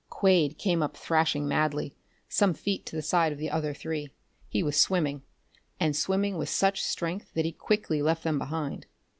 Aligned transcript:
Quade 0.09 0.57
came 0.57 0.81
up 0.81 0.97
thrashing 0.97 1.47
madly, 1.47 1.93
some 2.27 2.55
feet 2.55 2.87
to 2.87 2.95
the 2.95 3.03
side 3.03 3.31
of 3.31 3.37
the 3.37 3.51
other 3.51 3.71
three. 3.71 4.09
He 4.49 4.63
was 4.63 4.75
swimming 4.75 5.21
and 5.79 5.95
swimming 5.95 6.39
with 6.39 6.49
such 6.49 6.81
strength 6.83 7.31
that 7.35 7.45
he 7.45 7.51
quickly 7.51 8.01
left 8.01 8.23
them 8.23 8.39
behind. 8.39 8.87